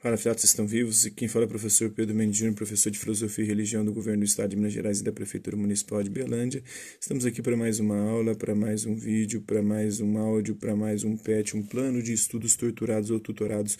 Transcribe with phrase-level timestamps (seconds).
[0.00, 1.06] Fala, fiatos estão vivos?
[1.06, 3.92] E quem fala é o professor Pedro Mendes Júnior, professor de Filosofia e Religião do
[3.92, 6.62] Governo do Estado de Minas Gerais e da Prefeitura Municipal de Belândia.
[7.00, 10.76] Estamos aqui para mais uma aula, para mais um vídeo, para mais um áudio, para
[10.76, 13.76] mais um PET, um plano de estudos torturados ou tutorados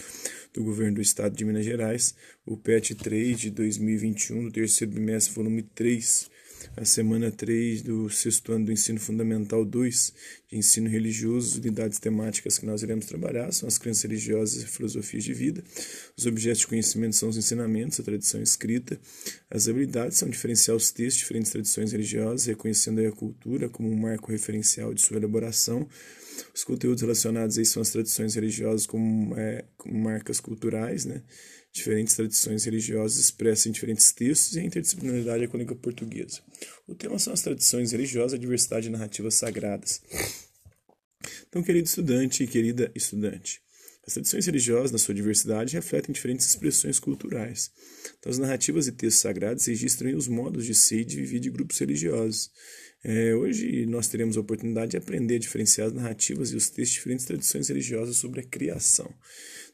[0.52, 5.32] do Governo do Estado de Minas Gerais, o PET 3 de 2021, do terceiro bimestre,
[5.32, 6.28] volume 3
[6.76, 10.12] a semana 3 do sexto ano do ensino fundamental 2
[10.48, 15.24] de ensino religioso, unidades temáticas que nós iremos trabalhar são as crenças religiosas e filosofias
[15.24, 15.62] de vida.
[16.16, 18.98] Os objetos de conhecimento são os ensinamentos, a tradição escrita.
[19.50, 23.96] As habilidades são diferenciar os textos de diferentes tradições religiosas, reconhecendo a cultura como um
[23.96, 25.88] marco referencial de sua elaboração.
[26.54, 31.22] Os conteúdos relacionados aí são as tradições religiosas como, é, como marcas culturais, né?
[31.72, 36.40] Diferentes tradições religiosas expressas em diferentes textos e a interdisciplinaridade com a língua portuguesa.
[36.86, 40.02] O tema são as tradições religiosas e a diversidade de narrativas sagradas.
[41.48, 43.62] Então, querido estudante e querida estudante,
[44.08, 47.70] as tradições religiosas, na sua diversidade, refletem diferentes expressões culturais.
[48.18, 51.50] Então, as narrativas e textos sagrados registram os modos de ser e de viver de
[51.50, 52.50] grupos religiosos.
[53.04, 56.88] É, hoje nós teremos a oportunidade de aprender a diferenciar as narrativas e os textos
[56.88, 59.14] de diferentes tradições religiosas sobre a criação.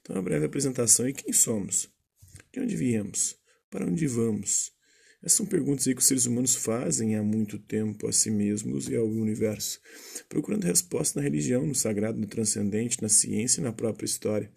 [0.00, 1.88] Então, uma breve apresentação e quem somos?
[2.52, 3.36] De onde viemos?
[3.70, 4.73] Para onde vamos?
[5.24, 8.94] Essas são perguntas que os seres humanos fazem há muito tempo a si mesmos e
[8.94, 9.80] ao universo,
[10.28, 14.50] procurando resposta na religião, no sagrado, no transcendente, na ciência e na própria história.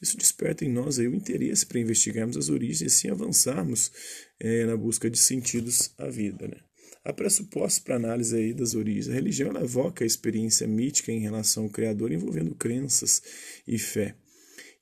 [0.00, 3.92] Isso desperta em nós aí o interesse para investigarmos as origens e assim avançarmos
[4.40, 6.48] é, na busca de sentidos à vida.
[6.48, 6.56] Né?
[7.04, 9.10] Há pressupostos para análise aí das origens.
[9.10, 13.22] A religião ela evoca a experiência mítica em relação ao Criador envolvendo crenças
[13.68, 14.16] e fé.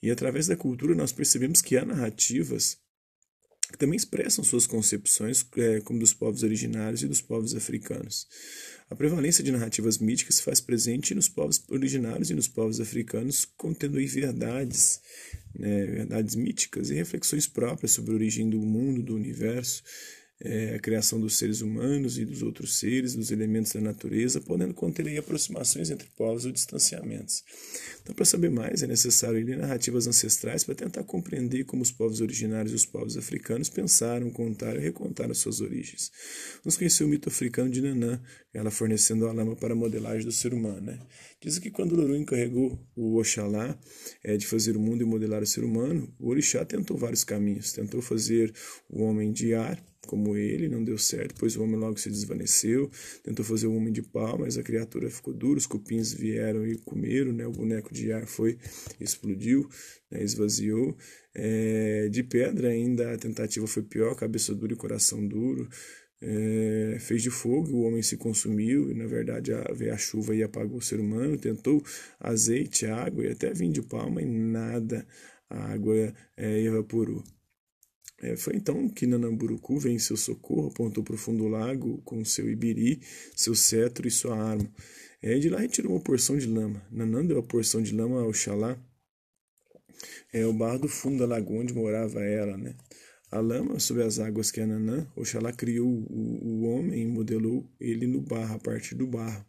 [0.00, 2.78] E através da cultura nós percebemos que há narrativas
[3.72, 8.28] que também expressam suas concepções, é, como dos povos originários e dos povos africanos.
[8.88, 13.46] A prevalência de narrativas míticas se faz presente nos povos originários e nos povos africanos,
[13.56, 15.00] contendo aí verdades,
[15.54, 19.82] né, verdades míticas e reflexões próprias sobre a origem do mundo, do universo,
[20.44, 24.74] é, a criação dos seres humanos e dos outros seres, dos elementos da natureza, podendo
[24.74, 27.44] conter aí aproximações entre povos ou distanciamentos.
[28.02, 32.20] Então, para saber mais, é necessário ler narrativas ancestrais para tentar compreender como os povos
[32.20, 36.10] originários e os povos africanos pensaram, contaram e recontaram suas origens.
[36.64, 38.20] Vamos conhecer o mito africano de Nanã,
[38.52, 40.80] ela fornecendo a lama para a modelagem do ser humano.
[40.80, 40.98] Né?
[41.40, 43.78] Diz que quando Loru encarregou o Oxalá
[44.24, 47.72] é, de fazer o mundo e modelar o ser humano, o Orixá tentou vários caminhos.
[47.72, 48.52] Tentou fazer
[48.88, 52.90] o homem de ar, como ele, não deu certo, pois o homem logo se desvaneceu,
[53.22, 56.76] tentou fazer o homem de pau, mas a criatura ficou dura, os cupins vieram e
[56.78, 57.46] comeram, né?
[57.46, 58.58] o boneco de ar foi,
[59.00, 59.68] explodiu,
[60.10, 60.22] né?
[60.22, 60.96] esvaziou.
[61.34, 65.68] É, de pedra ainda a tentativa foi pior, cabeça dura e coração duro,
[66.20, 70.34] é, fez de fogo, o homem se consumiu, e na verdade a, veio a chuva
[70.34, 71.82] e apagou o ser humano, tentou
[72.20, 75.06] azeite, água e até vinho de palma e nada,
[75.48, 77.22] a água é, evaporou.
[78.22, 82.00] É, foi então que Nanamburucu veio em seu socorro, apontou para o fundo do lago
[82.04, 83.00] com seu ibiri,
[83.34, 84.72] seu cetro e sua arma.
[85.20, 86.80] É, de lá retirou uma porção de lama.
[86.90, 88.80] Nanã deu a porção de lama ao Xalá,
[90.32, 92.56] é, o barro do fundo da lagoa onde morava ela.
[92.56, 92.76] Né?
[93.30, 97.68] A lama sobre as águas que é Nanã, Oxalá criou o, o homem e modelou
[97.80, 99.44] ele no barro, a partir do barro.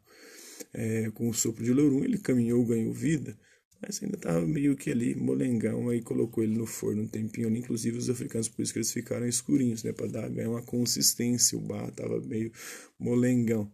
[0.73, 3.37] É, com o sopro de Lorum, ele caminhou, ganhou vida
[3.85, 7.59] mas ainda estava meio que ali molengão, aí colocou ele no forno um tempinho ali,
[7.59, 11.57] inclusive os africanos, por isso que eles ficaram escurinhos, né, para dar ganhar uma consistência,
[11.57, 12.51] o barro estava meio
[12.97, 13.69] molengão.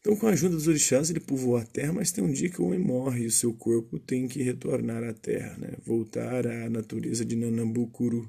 [0.00, 2.62] Então, com a ajuda dos orixás, ele povoou a terra, mas tem um dia que
[2.62, 5.76] o homem morre e o seu corpo tem que retornar à terra, né?
[5.84, 8.26] voltar à natureza de Nanambucuru,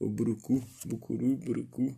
[0.00, 1.96] ou Burucu, Bucuru, Burucu,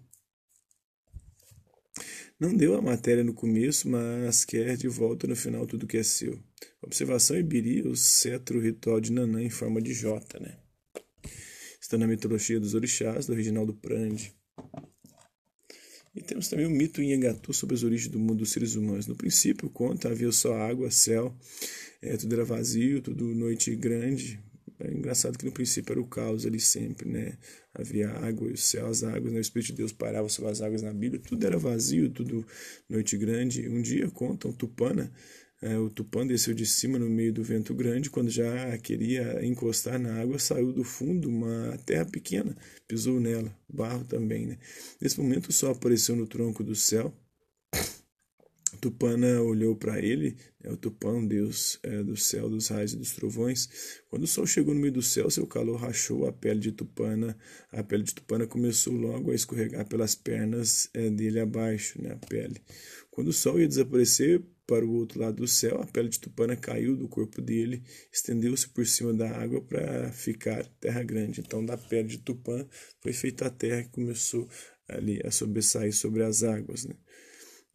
[2.45, 6.03] não deu a matéria no começo, mas quer de volta no final tudo que é
[6.03, 6.39] seu.
[6.83, 10.59] Observação Ibiri, o cetro ritual de Nanã em forma de J, né?
[11.81, 14.35] Está na mitologia dos orixás, do Reginaldo Prandi.
[16.15, 19.07] E temos também o mito em Engatu sobre as origens do mundo dos seres humanos.
[19.07, 21.35] No princípio, conta, havia só água, céu,
[22.03, 24.39] é, tudo era vazio, tudo noite grande,
[24.81, 27.39] é engraçado que no princípio era o caos ali sempre, né?
[27.73, 29.39] Havia água o céu, as águas, né?
[29.39, 32.47] o Espírito de Deus parava sobre as águas na Bíblia, tudo era vazio, tudo
[32.89, 33.69] noite grande.
[33.69, 35.13] Um dia, contam, Tupana,
[35.63, 39.99] é, o Tupã desceu de cima no meio do vento grande, quando já queria encostar
[39.99, 42.57] na água, saiu do fundo uma terra pequena,
[42.87, 44.59] pisou nela, barro também, né?
[45.01, 47.15] Nesse momento o sol apareceu no tronco do céu,
[48.85, 53.13] Tupana olhou para ele, é o Tupã, deus é, do céu, dos raios e dos
[53.13, 54.03] trovões.
[54.11, 57.35] Quando o sol chegou no meio do céu, seu calor rachou a pele de Tupana.
[57.73, 62.27] A pele de Tupana começou logo a escorregar pelas pernas é, dele abaixo, né, a
[62.27, 62.61] pele.
[63.11, 66.55] Quando o sol ia desaparecer, para o outro lado do céu, a pele de Tupana
[66.55, 67.83] caiu do corpo dele,
[68.13, 71.41] estendeu-se por cima da água para ficar terra grande.
[71.41, 72.67] Então, da pele de Tupã
[73.01, 74.47] foi feita a terra que começou
[74.87, 76.85] ali a sobressair sobre as águas.
[76.85, 76.95] Né?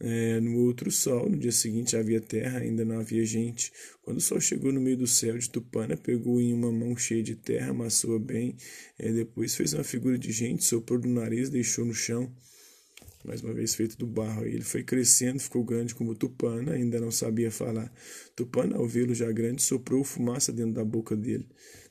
[0.02, 3.72] É, no outro sol, no dia seguinte havia terra, ainda não havia gente.
[4.02, 7.22] Quando o sol chegou no meio do céu de Tupana, pegou em uma mão cheia
[7.22, 8.56] de terra, amassou bem,
[8.98, 12.32] é, depois fez uma figura de gente, soprou do nariz, deixou no chão
[13.24, 14.46] mais uma vez feito do barro.
[14.46, 17.92] Ele foi crescendo, ficou grande como Tupana, ainda não sabia falar.
[18.36, 21.48] Tupana, ao vê-lo já grande, soprou fumaça dentro da boca dele.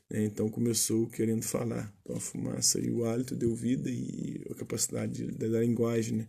[0.09, 0.25] Né?
[0.25, 1.93] Então começou querendo falar.
[2.01, 6.17] Então a fumaça e o hálito deu vida e a capacidade da linguagem.
[6.17, 6.27] Né?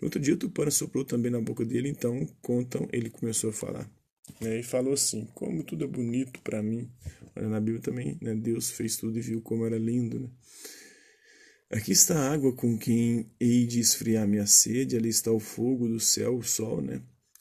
[0.00, 3.90] No outro dia, Tupana soprou também na boca dele, então contam, ele começou a falar.
[4.40, 4.60] Né?
[4.60, 6.90] E falou assim: Como tudo é bonito para mim.
[7.36, 8.34] Olha, na Bíblia também, né?
[8.34, 10.20] Deus fez tudo e viu como era lindo.
[10.20, 10.28] Né?
[11.70, 15.86] Aqui está a água com quem hei de esfriar minha sede, ali está o fogo
[15.86, 17.00] do céu, o sol, né?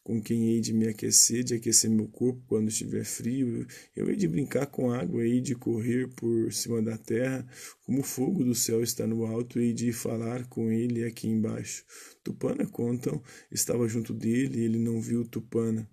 [0.09, 3.67] Com quem hei de me aquecer, de aquecer meu corpo quando estiver frio.
[3.95, 7.47] Eu hei de brincar com água, hei de correr por cima da terra,
[7.83, 11.85] como o fogo do céu está no alto, hei de falar com ele aqui embaixo.
[12.23, 13.21] Tupana, contam,
[13.51, 15.87] estava junto dele e ele não viu Tupana.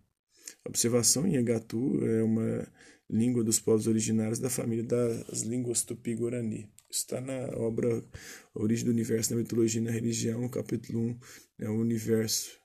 [0.66, 2.66] observação em Agatu é uma
[3.10, 6.70] língua dos povos originários da família das línguas tupi-guarani.
[6.90, 8.02] Está na obra
[8.54, 11.18] Origem do Universo na Mitologia e na Religião, capítulo 1,
[11.58, 12.64] é o universo.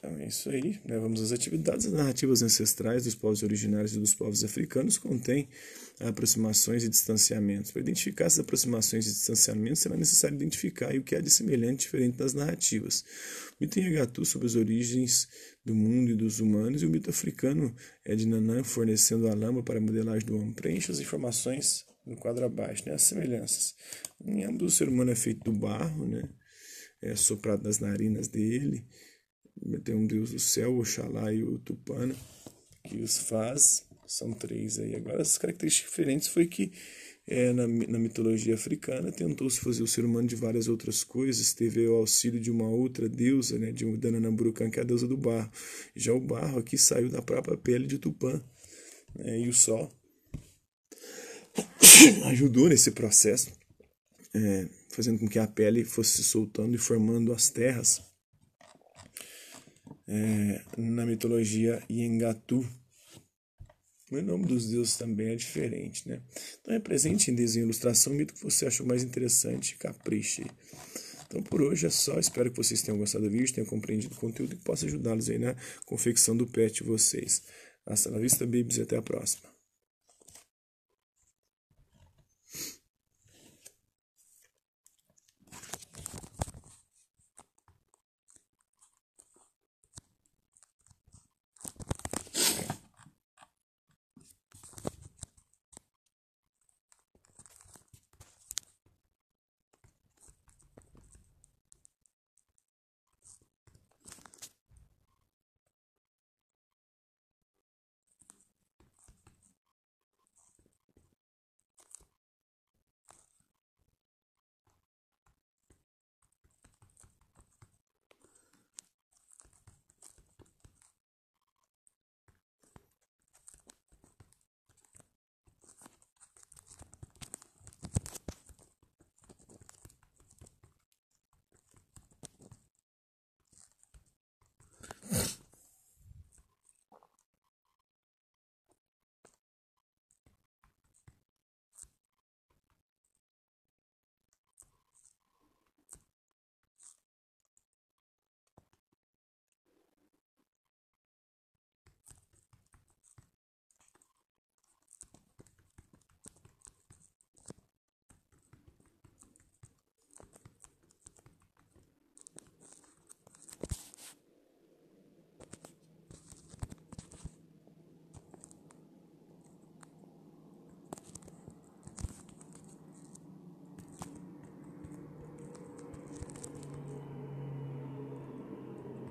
[0.00, 0.80] Então é isso aí.
[0.86, 0.98] Né?
[0.98, 1.84] Vamos às atividades.
[1.84, 5.46] As narrativas ancestrais dos povos originários e dos povos africanos contêm
[6.00, 7.70] aproximações e distanciamentos.
[7.70, 11.84] Para identificar essas aproximações e distanciamentos, será necessário identificar o que há de semelhante e
[11.84, 13.04] diferente das narrativas.
[13.52, 15.28] O mito em Agatu sobre as origens
[15.66, 19.62] do mundo e dos humanos, e o mito africano é de Nanã fornecendo a lama
[19.62, 20.54] para a modelagem do homem.
[20.54, 22.94] Preencha as informações no quadro abaixo, né?
[22.94, 23.74] as semelhanças.
[24.24, 26.26] Em ambos, o ser humano é feito do barro, né?
[27.02, 28.82] é soprado nas narinas dele.
[29.84, 32.14] Tem um deus do céu, Oxalá e o Tupana,
[32.84, 33.84] que os faz.
[34.06, 34.96] São três aí.
[34.96, 36.72] Agora, as características diferentes foi que
[37.30, 41.86] é, na, na mitologia africana, tentou-se fazer o ser humano de várias outras coisas, teve
[41.86, 45.48] o auxílio de uma outra deusa, né, de Dananamburucan, que é a deusa do barro.
[45.94, 48.42] Já o barro aqui saiu da própria pele de Tupã,
[49.14, 49.92] né, e o sol
[52.26, 53.52] ajudou nesse processo,
[54.34, 58.02] é, fazendo com que a pele fosse se soltando e formando as terras.
[60.12, 62.68] É, na mitologia Yengatu,
[64.10, 66.20] o nome dos deuses também é diferente, né?
[66.60, 70.44] Então represente em desenho ilustração o mito que você achou mais interessante, capriche.
[71.28, 74.18] Então por hoje é só, espero que vocês tenham gostado do vídeo, tenham compreendido o
[74.18, 75.54] conteúdo e possa ajudá-los aí na
[75.86, 77.44] confecção do pet de vocês.
[77.86, 79.49] Hasta la vista, babies, e até a próxima.